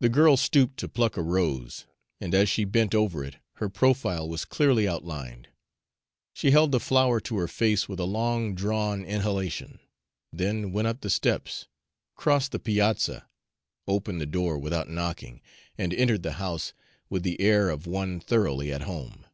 The 0.00 0.08
girl 0.08 0.36
stooped 0.36 0.78
to 0.78 0.88
pluck 0.88 1.16
a 1.16 1.22
rose, 1.22 1.86
and 2.20 2.34
as 2.34 2.48
she 2.48 2.64
bent 2.64 2.92
over 2.92 3.22
it, 3.22 3.36
her 3.58 3.68
profile 3.68 4.28
was 4.28 4.44
clearly 4.44 4.88
outlined. 4.88 5.46
She 6.34 6.50
held 6.50 6.72
the 6.72 6.80
flower 6.80 7.20
to 7.20 7.36
her 7.36 7.46
face 7.46 7.88
with 7.88 8.00
a 8.00 8.04
long 8.04 8.56
drawn 8.56 9.04
inhalation, 9.04 9.78
then 10.32 10.72
went 10.72 10.88
up 10.88 11.02
the 11.02 11.08
steps, 11.10 11.68
crossed 12.16 12.50
the 12.50 12.58
piazza, 12.58 13.28
opened 13.86 14.20
the 14.20 14.26
door 14.26 14.58
without 14.58 14.90
knocking, 14.90 15.40
and 15.78 15.94
entered 15.94 16.24
the 16.24 16.32
house 16.42 16.72
with 17.08 17.22
the 17.22 17.40
air 17.40 17.70
of 17.70 17.86
one 17.86 18.18
thoroughly 18.18 18.72
at 18.72 18.82
home. 18.90 19.24